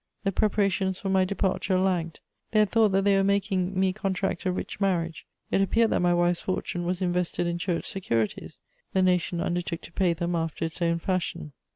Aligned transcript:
The 0.23 0.31
preparations 0.31 0.99
for 0.99 1.09
my 1.09 1.25
departure 1.25 1.77
lagged. 1.77 2.21
They 2.49 2.57
had 2.61 2.69
thought 2.71 2.89
that 2.93 3.03
they 3.05 3.15
were 3.15 3.23
making 3.23 3.79
me 3.79 3.93
contract 3.93 4.45
a 4.47 4.51
rich 4.51 4.79
marriage: 4.81 5.27
it 5.51 5.61
appeared 5.61 5.91
that 5.91 5.99
my 5.99 6.11
wife's 6.11 6.41
fortune 6.41 6.85
was 6.87 7.03
invested 7.03 7.45
in 7.45 7.59
Church 7.59 7.85
securities; 7.85 8.57
the 8.93 9.03
nation 9.03 9.39
undertook 9.39 9.81
to 9.81 9.91
pay 9.91 10.13
them 10.13 10.35
after 10.35 10.65
its 10.65 10.81
own 10.81 10.97
fashion. 10.97 11.51